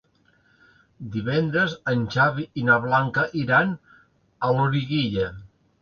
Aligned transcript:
Divendres 1.15 1.75
en 1.93 2.03
Xavi 2.17 2.47
i 2.63 2.65
na 2.71 2.79
Blanca 2.89 3.29
iran 3.45 3.79
a 4.51 4.55
Loriguilla. 4.61 5.33